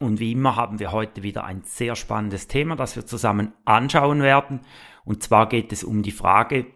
Und 0.00 0.18
wie 0.18 0.32
immer 0.32 0.56
haben 0.56 0.78
wir 0.78 0.92
heute 0.92 1.22
wieder 1.22 1.44
ein 1.44 1.62
sehr 1.64 1.94
spannendes 1.94 2.48
Thema, 2.48 2.74
das 2.74 2.96
wir 2.96 3.04
zusammen 3.04 3.52
anschauen 3.66 4.22
werden. 4.22 4.60
Und 5.04 5.22
zwar 5.22 5.46
geht 5.46 5.72
es 5.72 5.84
um 5.84 6.02
die 6.02 6.10
Frage, 6.10 6.66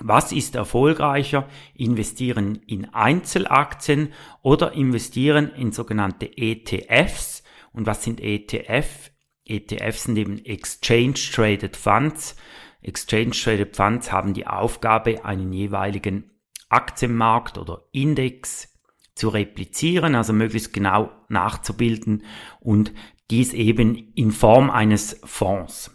was 0.00 0.32
ist 0.32 0.54
erfolgreicher? 0.54 1.46
Investieren 1.74 2.56
in 2.66 2.92
Einzelaktien 2.94 4.14
oder 4.42 4.72
investieren 4.72 5.52
in 5.54 5.72
sogenannte 5.72 6.36
ETFs? 6.36 7.44
Und 7.72 7.86
was 7.86 8.02
sind 8.02 8.20
ETF? 8.20 9.10
ETFs 9.44 10.04
sind 10.04 10.16
eben 10.16 10.42
Exchange 10.44 11.14
Traded 11.32 11.76
Funds. 11.76 12.34
Exchange 12.80 13.32
Traded 13.32 13.76
Funds 13.76 14.10
haben 14.10 14.32
die 14.32 14.46
Aufgabe, 14.46 15.24
einen 15.24 15.52
jeweiligen 15.52 16.30
Aktienmarkt 16.70 17.58
oder 17.58 17.84
Index 17.92 18.73
zu 19.14 19.28
replizieren, 19.28 20.14
also 20.14 20.32
möglichst 20.32 20.72
genau 20.72 21.10
nachzubilden 21.28 22.24
und 22.60 22.92
dies 23.30 23.52
eben 23.52 24.12
in 24.14 24.30
Form 24.30 24.70
eines 24.70 25.20
Fonds. 25.24 25.90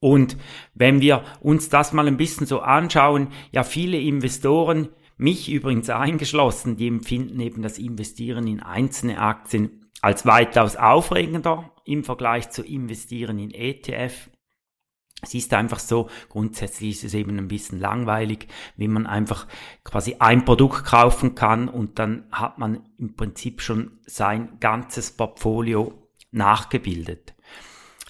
Und 0.00 0.36
wenn 0.74 1.00
wir 1.00 1.24
uns 1.40 1.68
das 1.68 1.92
mal 1.92 2.06
ein 2.06 2.16
bisschen 2.16 2.46
so 2.46 2.60
anschauen, 2.60 3.28
ja 3.52 3.62
viele 3.64 3.98
Investoren, 3.98 4.88
mich 5.18 5.50
übrigens 5.50 5.90
eingeschlossen, 5.90 6.76
die 6.76 6.88
empfinden 6.88 7.38
eben 7.40 7.60
das 7.60 7.78
Investieren 7.78 8.46
in 8.46 8.60
einzelne 8.60 9.18
Aktien 9.18 9.90
als 10.00 10.24
weitaus 10.24 10.76
aufregender 10.76 11.74
im 11.84 12.04
Vergleich 12.04 12.48
zu 12.50 12.62
investieren 12.62 13.38
in 13.38 13.50
ETF. 13.50 14.29
Es 15.22 15.34
ist 15.34 15.52
einfach 15.54 15.78
so, 15.78 16.08
grundsätzlich 16.28 16.90
ist 16.90 17.04
es 17.04 17.14
eben 17.14 17.38
ein 17.38 17.48
bisschen 17.48 17.78
langweilig, 17.78 18.48
wie 18.76 18.88
man 18.88 19.06
einfach 19.06 19.46
quasi 19.84 20.16
ein 20.18 20.44
Produkt 20.44 20.84
kaufen 20.84 21.34
kann 21.34 21.68
und 21.68 21.98
dann 21.98 22.24
hat 22.32 22.58
man 22.58 22.80
im 22.98 23.16
Prinzip 23.16 23.60
schon 23.60 23.98
sein 24.06 24.58
ganzes 24.60 25.10
Portfolio 25.12 26.08
nachgebildet. 26.30 27.34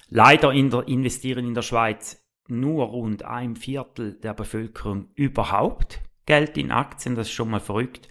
Leider 0.09 0.51
in 0.51 0.69
der, 0.69 0.87
investieren 0.87 1.45
in 1.45 1.53
der 1.53 1.61
Schweiz 1.61 2.21
nur 2.47 2.85
rund 2.85 3.23
ein 3.23 3.55
Viertel 3.55 4.13
der 4.19 4.33
Bevölkerung 4.33 5.07
überhaupt 5.15 6.01
Geld 6.25 6.57
in 6.57 6.71
Aktien, 6.71 7.15
das 7.15 7.27
ist 7.27 7.33
schon 7.33 7.49
mal 7.49 7.59
verrückt. 7.59 8.07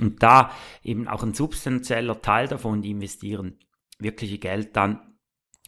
Und 0.00 0.22
da 0.22 0.50
eben 0.82 1.08
auch 1.08 1.22
ein 1.22 1.34
substanzieller 1.34 2.20
Teil 2.20 2.48
davon, 2.48 2.82
die 2.82 2.90
investieren 2.90 3.58
wirkliche 3.98 4.38
Geld 4.38 4.76
dann 4.76 5.11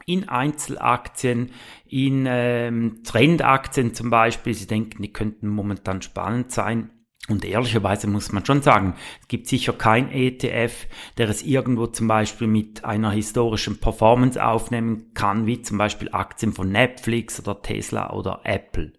in 0.06 0.28
Einzelaktien, 0.28 1.50
in 1.86 2.26
ähm, 2.28 3.02
Trendaktien 3.04 3.94
zum 3.94 4.10
Beispiel. 4.10 4.54
Sie 4.54 4.66
denken, 4.66 5.02
die 5.02 5.12
könnten 5.12 5.48
momentan 5.48 6.02
spannend 6.02 6.52
sein. 6.52 6.90
Und 7.28 7.44
ehrlicherweise 7.46 8.06
muss 8.06 8.32
man 8.32 8.44
schon 8.44 8.60
sagen, 8.60 8.96
es 9.22 9.28
gibt 9.28 9.46
sicher 9.46 9.72
kein 9.72 10.12
ETF, 10.12 10.86
der 11.16 11.30
es 11.30 11.42
irgendwo 11.42 11.86
zum 11.86 12.06
Beispiel 12.06 12.46
mit 12.46 12.84
einer 12.84 13.10
historischen 13.12 13.80
Performance 13.80 14.44
aufnehmen 14.44 15.12
kann, 15.14 15.46
wie 15.46 15.62
zum 15.62 15.78
Beispiel 15.78 16.10
Aktien 16.12 16.52
von 16.52 16.70
Netflix 16.70 17.40
oder 17.40 17.62
Tesla 17.62 18.12
oder 18.12 18.40
Apple. 18.44 18.92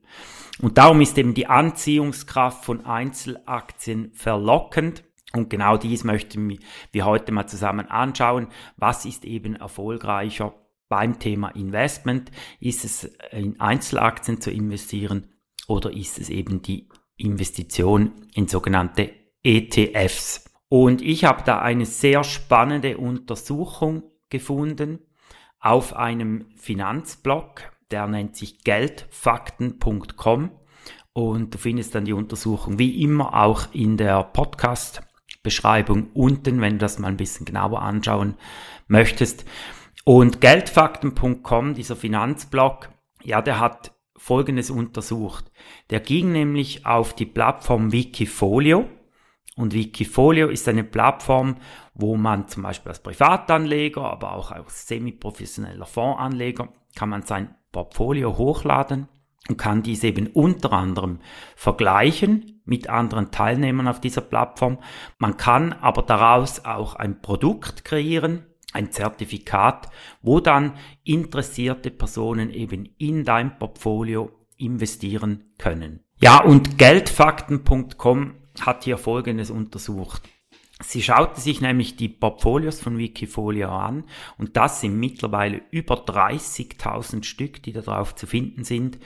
Und 0.59 0.79
darum 0.79 1.01
ist 1.01 1.17
eben 1.19 1.35
die 1.35 1.45
Anziehungskraft 1.45 2.65
von 2.65 2.83
Einzelaktien 2.85 4.11
verlockend. 4.13 5.03
Und 5.33 5.51
genau 5.51 5.77
dies 5.77 6.03
möchten 6.03 6.57
wir 6.91 7.05
heute 7.05 7.31
mal 7.31 7.45
zusammen 7.45 7.91
anschauen. 7.91 8.47
Was 8.77 9.05
ist 9.05 9.25
eben 9.25 9.55
erfolgreicher 9.55 10.53
beim 10.89 11.19
Thema 11.19 11.49
Investment. 11.49 12.31
Ist 12.59 12.85
es 12.85 13.03
in 13.31 13.59
Einzelaktien 13.59 14.41
zu 14.41 14.51
investieren 14.51 15.27
oder 15.67 15.91
ist 15.91 16.19
es 16.19 16.29
eben 16.29 16.61
die 16.61 16.89
Investition 17.17 18.11
in 18.33 18.47
sogenannte 18.47 19.11
ETFs? 19.43 20.49
Und 20.69 21.01
ich 21.01 21.25
habe 21.25 21.43
da 21.45 21.59
eine 21.59 21.85
sehr 21.85 22.23
spannende 22.23 22.97
Untersuchung 22.97 24.03
gefunden 24.29 24.99
auf 25.59 25.95
einem 25.95 26.45
Finanzblog, 26.57 27.61
der 27.91 28.07
nennt 28.07 28.35
sich 28.35 28.63
geldfakten.com 28.63 30.51
und 31.13 31.53
du 31.53 31.57
findest 31.57 31.95
dann 31.95 32.05
die 32.05 32.13
Untersuchung 32.13 32.77
wie 32.77 33.01
immer 33.01 33.33
auch 33.33 33.73
in 33.73 33.97
der 33.97 34.23
Podcast 34.23 35.01
Beschreibung 35.45 36.09
unten, 36.13 36.59
wenn 36.59 36.73
du 36.73 36.79
das 36.79 36.99
mal 36.99 37.07
ein 37.07 37.17
bisschen 37.17 37.45
genauer 37.45 37.81
anschauen 37.81 38.33
möchtest. 38.87 39.45
Und 40.07 40.39
Geldfakten.com, 40.39 41.73
dieser 41.73 41.95
Finanzblog, 41.95 42.89
ja, 43.23 43.41
der 43.41 43.59
hat 43.59 43.95
Folgendes 44.15 44.69
untersucht. 44.69 45.51
Der 45.89 45.99
ging 45.99 46.31
nämlich 46.31 46.85
auf 46.85 47.15
die 47.15 47.25
Plattform 47.25 47.91
Wikifolio. 47.91 48.87
Und 49.55 49.73
Wikifolio 49.73 50.49
ist 50.49 50.69
eine 50.69 50.83
Plattform, 50.83 51.55
wo 51.95 52.17
man 52.17 52.47
zum 52.47 52.61
Beispiel 52.61 52.89
als 52.89 53.01
Privatanleger, 53.01 54.03
aber 54.03 54.33
auch 54.33 54.51
als 54.51 54.87
semi-professioneller 54.87 55.87
Fondsanleger, 55.87 56.69
kann 56.95 57.09
man 57.09 57.23
sein 57.23 57.55
Portfolio 57.71 58.37
hochladen 58.37 59.07
und 59.49 59.57
kann 59.57 59.81
dies 59.81 60.03
eben 60.03 60.27
unter 60.27 60.71
anderem 60.71 61.17
vergleichen 61.55 62.61
mit 62.63 62.89
anderen 62.89 63.31
Teilnehmern 63.31 63.87
auf 63.87 64.01
dieser 64.01 64.21
Plattform. 64.21 64.77
Man 65.17 65.37
kann 65.37 65.73
aber 65.73 66.03
daraus 66.03 66.63
auch 66.63 66.93
ein 66.93 67.21
Produkt 67.21 67.85
kreieren, 67.85 68.45
ein 68.75 68.91
Zertifikat, 68.91 69.89
wo 70.21 70.39
dann 70.39 70.73
interessierte 71.03 71.89
Personen 71.89 72.51
eben 72.51 72.89
in 72.97 73.25
dein 73.25 73.57
Portfolio 73.57 74.31
investieren 74.57 75.53
können. 75.57 76.01
Ja, 76.21 76.41
und 76.41 76.77
Geldfakten.com 76.77 78.35
hat 78.61 78.83
hier 78.83 78.97
Folgendes 78.97 79.49
untersucht. 79.49 80.21
Sie 80.81 81.01
schaute 81.01 81.39
sich 81.39 81.61
nämlich 81.61 81.95
die 81.95 82.09
Portfolios 82.09 82.81
von 82.81 82.97
Wikifolio 82.97 83.69
an 83.69 84.03
und 84.37 84.57
das 84.57 84.81
sind 84.81 84.99
mittlerweile 84.99 85.61
über 85.71 85.95
30.000 86.05 87.23
Stück, 87.23 87.63
die 87.63 87.71
da 87.71 87.79
drauf 87.79 88.13
zu 88.15 88.27
finden 88.27 88.65
sind 88.65 88.97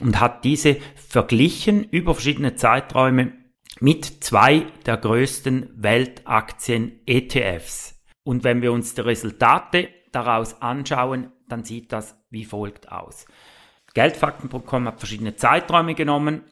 und 0.00 0.18
hat 0.18 0.44
diese 0.44 0.78
verglichen 0.96 1.84
über 1.84 2.14
verschiedene 2.14 2.56
Zeiträume 2.56 3.34
mit 3.78 4.04
zwei 4.04 4.66
der 4.84 4.96
größten 4.96 5.70
Weltaktien 5.76 7.00
ETFs. 7.06 8.01
Und 8.24 8.44
wenn 8.44 8.62
wir 8.62 8.72
uns 8.72 8.94
die 8.94 9.00
Resultate 9.00 9.88
daraus 10.12 10.60
anschauen, 10.60 11.32
dann 11.48 11.64
sieht 11.64 11.92
das 11.92 12.16
wie 12.30 12.44
folgt 12.44 12.90
aus. 12.90 13.26
Geldfakten.com 13.94 14.86
hat 14.86 15.00
verschiedene 15.00 15.36
Zeiträume 15.36 15.94
genommen. 15.94 16.42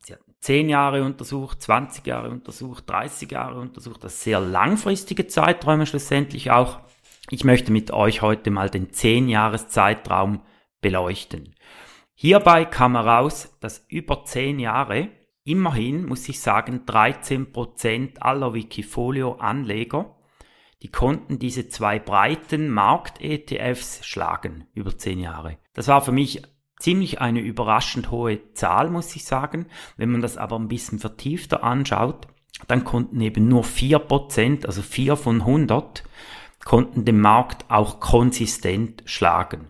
Sie 0.00 0.12
hat 0.12 0.20
10 0.40 0.68
Jahre 0.68 1.02
untersucht, 1.02 1.62
20 1.62 2.06
Jahre 2.06 2.30
untersucht, 2.30 2.88
30 2.88 3.30
Jahre 3.30 3.60
untersucht. 3.60 4.04
Das 4.04 4.22
sehr 4.22 4.40
langfristige 4.40 5.26
Zeiträume 5.26 5.86
schlussendlich 5.86 6.50
auch. 6.50 6.80
Ich 7.30 7.44
möchte 7.44 7.72
mit 7.72 7.90
euch 7.92 8.22
heute 8.22 8.50
mal 8.50 8.68
den 8.68 8.92
10 8.92 9.28
Jahres 9.28 9.68
Zeitraum 9.68 10.42
beleuchten. 10.80 11.54
Hierbei 12.14 12.64
kam 12.66 12.96
heraus, 12.96 13.56
dass 13.60 13.86
über 13.88 14.24
10 14.24 14.58
Jahre 14.58 15.08
immerhin, 15.44 16.04
muss 16.04 16.28
ich 16.28 16.40
sagen, 16.40 16.82
13% 16.86 18.18
aller 18.18 18.52
Wikifolio-Anleger 18.52 20.16
die 20.82 20.88
konnten 20.88 21.38
diese 21.38 21.68
zwei 21.68 21.98
breiten 21.98 22.70
Markt-ETFs 22.70 24.04
schlagen 24.04 24.66
über 24.74 24.96
zehn 24.96 25.18
Jahre. 25.18 25.58
Das 25.74 25.88
war 25.88 26.00
für 26.00 26.12
mich 26.12 26.42
ziemlich 26.78 27.20
eine 27.20 27.40
überraschend 27.40 28.10
hohe 28.10 28.52
Zahl, 28.54 28.90
muss 28.90 29.14
ich 29.14 29.24
sagen. 29.24 29.66
Wenn 29.96 30.10
man 30.10 30.22
das 30.22 30.36
aber 30.36 30.58
ein 30.58 30.68
bisschen 30.68 30.98
vertiefter 30.98 31.62
anschaut, 31.62 32.26
dann 32.66 32.84
konnten 32.84 33.20
eben 33.20 33.48
nur 33.48 33.64
vier 33.64 33.98
Prozent, 33.98 34.66
also 34.66 34.82
vier 34.82 35.16
von 35.16 35.42
100, 35.42 36.02
konnten 36.64 37.04
den 37.04 37.20
Markt 37.20 37.70
auch 37.70 38.00
konsistent 38.00 39.02
schlagen. 39.06 39.68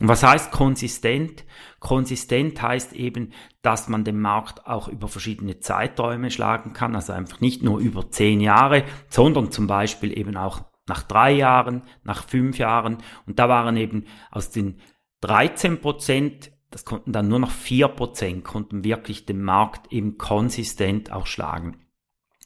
Und 0.00 0.08
was 0.08 0.22
heißt 0.22 0.52
konsistent? 0.52 1.44
Konsistent 1.80 2.60
heißt 2.60 2.92
eben, 2.92 3.32
dass 3.62 3.88
man 3.88 4.04
den 4.04 4.20
Markt 4.20 4.66
auch 4.66 4.88
über 4.88 5.08
verschiedene 5.08 5.58
Zeiträume 5.60 6.30
schlagen 6.30 6.74
kann, 6.74 6.94
also 6.94 7.14
einfach 7.14 7.40
nicht 7.40 7.62
nur 7.62 7.78
über 7.78 8.10
zehn 8.10 8.40
Jahre, 8.40 8.84
sondern 9.08 9.50
zum 9.50 9.66
Beispiel 9.66 10.16
eben 10.16 10.36
auch 10.36 10.60
nach 10.86 11.02
drei 11.02 11.32
Jahren, 11.32 11.82
nach 12.04 12.24
fünf 12.24 12.58
Jahren. 12.58 12.98
Und 13.26 13.38
da 13.38 13.48
waren 13.48 13.76
eben 13.76 14.04
aus 14.30 14.50
den 14.50 14.80
13 15.22 15.80
Prozent, 15.80 16.52
das 16.70 16.84
konnten 16.84 17.12
dann 17.12 17.28
nur 17.28 17.38
noch 17.38 17.50
vier 17.50 17.88
Prozent, 17.88 18.44
konnten 18.44 18.84
wirklich 18.84 19.24
den 19.24 19.42
Markt 19.42 19.92
eben 19.92 20.18
konsistent 20.18 21.10
auch 21.10 21.26
schlagen. 21.26 21.85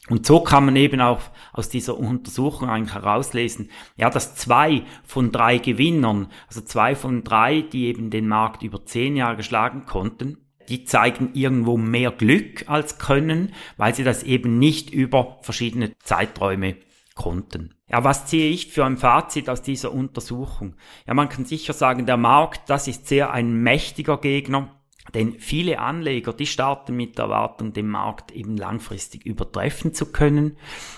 Und 0.09 0.27
so 0.27 0.41
kann 0.41 0.65
man 0.65 0.77
eben 0.77 1.01
auch 1.01 1.21
aus 1.53 1.69
dieser 1.69 1.97
Untersuchung 1.97 2.69
eigentlich 2.69 2.95
herauslesen, 2.95 3.71
ja, 3.97 4.11
dass 4.11 4.35
zwei 4.35 4.83
von 5.05 5.31
drei 5.31 5.59
Gewinnern, 5.59 6.29
also 6.49 6.63
zwei 6.63 6.95
von 6.97 7.23
drei, 7.23 7.61
die 7.61 7.87
eben 7.87 8.11
den 8.11 8.27
Markt 8.27 8.63
über 8.63 8.85
zehn 8.85 9.15
Jahre 9.15 9.37
geschlagen 9.37 9.85
konnten, 9.87 10.39
die 10.69 10.85
zeigen 10.85 11.31
irgendwo 11.35 11.77
mehr 11.77 12.13
Glück 12.13 12.69
als 12.69 12.99
Können, 12.99 13.53
weil 13.77 13.95
sie 13.95 14.05
das 14.05 14.23
eben 14.23 14.59
nicht 14.59 14.91
über 14.91 15.39
verschiedene 15.43 15.97
Zeiträume 15.99 16.77
konnten. 17.15 17.75
Ja, 17.89 18.05
was 18.05 18.27
ziehe 18.27 18.51
ich 18.51 18.69
für 18.69 18.85
ein 18.85 18.97
Fazit 18.97 19.49
aus 19.49 19.63
dieser 19.63 19.93
Untersuchung? 19.93 20.77
Ja, 21.07 21.15
man 21.15 21.29
kann 21.29 21.45
sicher 21.45 21.73
sagen, 21.73 22.07
der 22.07 22.17
Markt, 22.17 22.71
das 22.71 22.89
ist 22.89 23.09
sehr 23.09 23.33
ein 23.33 23.63
mächtiger 23.63 24.19
Gegner, 24.19 24.80
denn 25.15 25.39
viele 25.39 25.79
Anleger, 25.79 26.33
die 26.33 26.47
starten 26.47 26.97
mit 26.97 27.19
der 27.19 27.27
Erwartung, 27.27 27.73
den 27.73 27.89
Markt 27.89 28.33
eben 28.33 28.57
langfristig 28.57 29.27
übertreffen 29.27 29.95
zu 29.95 30.13
können. 30.13 30.57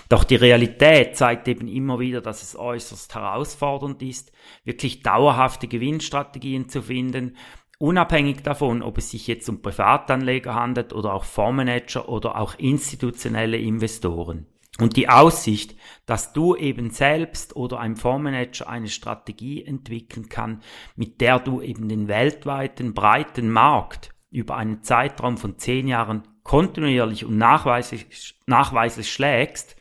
Doch 0.09 0.23
die 0.23 0.35
Realität 0.35 1.17
zeigt 1.17 1.47
eben 1.47 1.67
immer 1.67 1.99
wieder, 1.99 2.21
dass 2.21 2.43
es 2.43 2.55
äußerst 2.55 3.15
herausfordernd 3.15 4.01
ist, 4.01 4.31
wirklich 4.63 5.03
dauerhafte 5.03 5.67
Gewinnstrategien 5.67 6.69
zu 6.69 6.83
finden, 6.83 7.37
unabhängig 7.79 8.43
davon, 8.43 8.81
ob 8.81 8.97
es 8.97 9.11
sich 9.11 9.27
jetzt 9.27 9.49
um 9.49 9.61
Privatanleger 9.61 10.55
handelt 10.55 10.93
oder 10.93 11.13
auch 11.13 11.25
Fondsmanager 11.25 12.07
oder 12.07 12.39
auch 12.39 12.55
institutionelle 12.57 13.57
Investoren. 13.57 14.47
Und 14.79 14.97
die 14.97 15.07
Aussicht, 15.07 15.75
dass 16.05 16.33
du 16.33 16.55
eben 16.55 16.89
selbst 16.89 17.55
oder 17.55 17.79
ein 17.79 17.95
Fondsmanager 17.95 18.67
eine 18.67 18.89
Strategie 18.89 19.63
entwickeln 19.63 20.29
kann, 20.29 20.61
mit 20.95 21.21
der 21.21 21.39
du 21.39 21.61
eben 21.61 21.89
den 21.89 22.07
weltweiten 22.07 22.93
breiten 22.93 23.51
Markt 23.51 24.09
über 24.31 24.55
einen 24.57 24.81
Zeitraum 24.81 25.37
von 25.37 25.59
zehn 25.59 25.87
Jahren 25.87 26.23
kontinuierlich 26.41 27.23
und 27.23 27.37
nachweislich, 27.37 28.35
nachweislich 28.47 29.11
schlägst, 29.11 29.75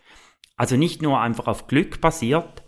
also 0.57 0.77
nicht 0.77 1.01
nur 1.01 1.21
einfach 1.21 1.47
auf 1.47 1.67
Glück 1.67 2.01
basiert, 2.01 2.63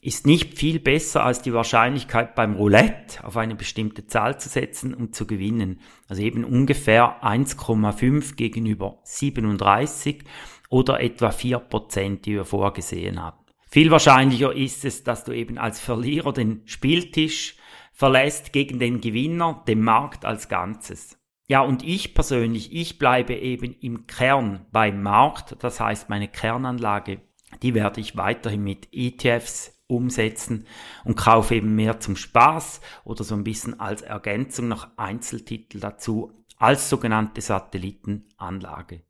ist 0.00 0.26
nicht 0.26 0.58
viel 0.58 0.80
besser 0.80 1.24
als 1.24 1.42
die 1.42 1.54
Wahrscheinlichkeit 1.54 2.34
beim 2.34 2.54
Roulette 2.56 3.22
auf 3.22 3.36
eine 3.36 3.54
bestimmte 3.54 4.04
Zahl 4.08 4.38
zu 4.40 4.48
setzen 4.48 4.94
und 4.94 5.14
zu 5.14 5.28
gewinnen. 5.28 5.80
Also 6.08 6.22
eben 6.22 6.44
ungefähr 6.44 7.22
1,5 7.22 8.34
gegenüber 8.34 8.98
37 9.04 10.24
oder 10.72 11.00
etwa 11.00 11.28
4%, 11.28 12.22
die 12.22 12.34
wir 12.34 12.46
vorgesehen 12.46 13.20
haben. 13.20 13.44
Viel 13.68 13.90
wahrscheinlicher 13.90 14.54
ist 14.54 14.86
es, 14.86 15.04
dass 15.04 15.22
du 15.22 15.32
eben 15.32 15.58
als 15.58 15.80
Verlierer 15.80 16.32
den 16.32 16.62
Spieltisch 16.64 17.56
verlässt 17.92 18.54
gegen 18.54 18.78
den 18.78 19.02
Gewinner, 19.02 19.62
den 19.68 19.82
Markt 19.82 20.24
als 20.24 20.48
Ganzes. 20.48 21.18
Ja, 21.46 21.60
und 21.60 21.84
ich 21.84 22.14
persönlich, 22.14 22.72
ich 22.72 22.98
bleibe 22.98 23.34
eben 23.34 23.74
im 23.80 24.06
Kern 24.06 24.64
beim 24.72 25.02
Markt, 25.02 25.56
das 25.62 25.78
heißt 25.78 26.08
meine 26.08 26.28
Kernanlage, 26.28 27.20
die 27.62 27.74
werde 27.74 28.00
ich 28.00 28.16
weiterhin 28.16 28.64
mit 28.64 28.88
ETFs 28.92 29.78
umsetzen 29.88 30.66
und 31.04 31.18
kaufe 31.18 31.54
eben 31.54 31.74
mehr 31.74 32.00
zum 32.00 32.16
Spaß 32.16 32.80
oder 33.04 33.24
so 33.24 33.34
ein 33.34 33.44
bisschen 33.44 33.78
als 33.78 34.00
Ergänzung 34.00 34.68
noch 34.68 34.88
Einzeltitel 34.96 35.80
dazu 35.80 36.32
als 36.56 36.88
sogenannte 36.88 37.42
Satellitenanlage. 37.42 39.02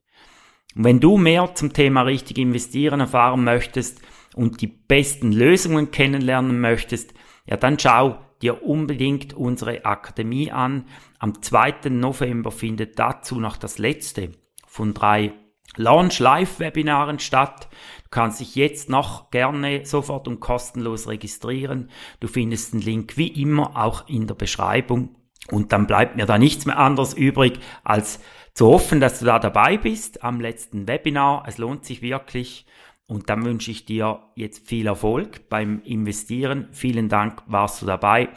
Und 0.74 0.84
wenn 0.84 1.00
du 1.00 1.16
mehr 1.18 1.54
zum 1.54 1.72
Thema 1.72 2.02
richtig 2.02 2.38
investieren 2.38 3.00
erfahren 3.00 3.44
möchtest 3.44 4.00
und 4.34 4.60
die 4.60 4.66
besten 4.66 5.32
Lösungen 5.32 5.90
kennenlernen 5.90 6.60
möchtest, 6.60 7.14
ja 7.46 7.56
dann 7.56 7.78
schau 7.78 8.18
dir 8.40 8.64
unbedingt 8.64 9.34
unsere 9.34 9.84
Akademie 9.84 10.50
an. 10.50 10.86
Am 11.18 11.40
2. 11.40 11.90
November 11.90 12.50
findet 12.50 12.98
dazu 12.98 13.38
noch 13.38 13.56
das 13.56 13.78
letzte 13.78 14.32
von 14.66 14.94
drei 14.94 15.32
Launch 15.76 16.18
Live 16.18 16.58
Webinaren 16.58 17.18
statt. 17.18 17.68
Du 18.04 18.10
kannst 18.10 18.40
dich 18.40 18.56
jetzt 18.56 18.90
noch 18.90 19.30
gerne 19.30 19.86
sofort 19.86 20.28
und 20.28 20.40
kostenlos 20.40 21.08
registrieren. 21.08 21.90
Du 22.20 22.28
findest 22.28 22.74
den 22.74 22.82
Link 22.82 23.16
wie 23.16 23.28
immer 23.28 23.82
auch 23.82 24.06
in 24.08 24.26
der 24.26 24.34
Beschreibung. 24.34 25.16
Und 25.50 25.72
dann 25.72 25.86
bleibt 25.86 26.16
mir 26.16 26.26
da 26.26 26.38
nichts 26.38 26.66
mehr 26.66 26.78
anderes 26.78 27.14
übrig, 27.14 27.58
als 27.84 28.20
zu 28.54 28.66
hoffen, 28.66 29.00
dass 29.00 29.18
du 29.18 29.26
da 29.26 29.38
dabei 29.38 29.76
bist 29.76 30.22
am 30.22 30.40
letzten 30.40 30.86
Webinar. 30.86 31.44
Es 31.46 31.58
lohnt 31.58 31.84
sich 31.84 32.02
wirklich. 32.02 32.66
Und 33.06 33.28
dann 33.28 33.44
wünsche 33.44 33.70
ich 33.70 33.84
dir 33.84 34.20
jetzt 34.36 34.66
viel 34.66 34.86
Erfolg 34.86 35.48
beim 35.48 35.82
Investieren. 35.82 36.68
Vielen 36.72 37.08
Dank, 37.08 37.42
warst 37.46 37.82
du 37.82 37.86
dabei. 37.86 38.28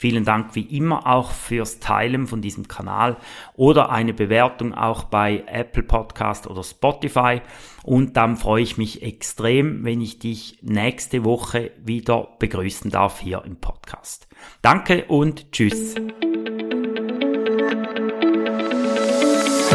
Vielen 0.00 0.24
Dank 0.24 0.54
wie 0.54 0.62
immer 0.62 1.06
auch 1.06 1.30
fürs 1.30 1.78
Teilen 1.78 2.26
von 2.26 2.40
diesem 2.40 2.68
Kanal 2.68 3.18
oder 3.54 3.90
eine 3.90 4.14
Bewertung 4.14 4.72
auch 4.72 5.04
bei 5.04 5.44
Apple 5.46 5.82
Podcast 5.82 6.46
oder 6.46 6.62
Spotify. 6.62 7.42
Und 7.82 8.16
dann 8.16 8.38
freue 8.38 8.62
ich 8.62 8.78
mich 8.78 9.02
extrem, 9.02 9.84
wenn 9.84 10.00
ich 10.00 10.18
dich 10.18 10.58
nächste 10.62 11.26
Woche 11.26 11.72
wieder 11.84 12.28
begrüßen 12.38 12.90
darf 12.90 13.20
hier 13.20 13.42
im 13.44 13.56
Podcast. 13.56 14.26
Danke 14.62 15.04
und 15.04 15.52
tschüss. 15.52 15.96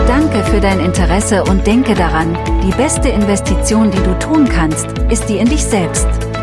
Danke 0.07 0.43
für 0.45 0.59
dein 0.59 0.79
Interesse 0.79 1.43
und 1.43 1.67
denke 1.67 1.93
daran, 1.93 2.35
die 2.63 2.75
beste 2.75 3.09
Investition, 3.09 3.91
die 3.91 4.01
du 4.01 4.17
tun 4.17 4.49
kannst, 4.49 4.87
ist 5.11 5.29
die 5.29 5.37
in 5.37 5.49
dich 5.49 5.63
selbst. 5.63 6.34